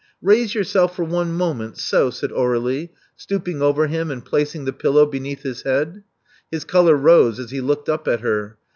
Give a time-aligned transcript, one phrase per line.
[0.23, 5.05] Raise yourself for one moment— so," said Aur^lie, stooping over him and placing the pillow
[5.05, 6.01] beneath his head.
[6.49, 8.57] His color rose as he looked up at her.